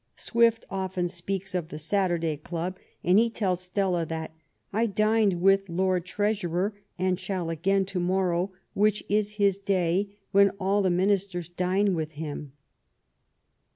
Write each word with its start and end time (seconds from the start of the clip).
Swift 0.15 0.65
often 0.71 1.07
speaks 1.07 1.53
of 1.53 1.67
the 1.67 1.77
Saturday 1.77 2.35
Club; 2.35 2.75
he 3.03 3.29
tells 3.29 3.61
Stella 3.61 4.03
that 4.07 4.31
'^ 4.31 4.33
I 4.73 4.87
dined 4.87 5.41
with 5.43 5.69
lord 5.69 6.05
treasurer, 6.05 6.73
and 6.97 7.19
shall 7.19 7.51
again 7.51 7.85
to 7.85 7.99
morrow, 7.99 8.51
which 8.73 9.03
is 9.07 9.33
his 9.33 9.59
day 9.59 10.17
when 10.31 10.49
all 10.59 10.81
the 10.81 10.89
min 10.89 11.11
isters 11.11 11.49
dine 11.55 11.93
with 11.93 12.13
him. 12.13 12.51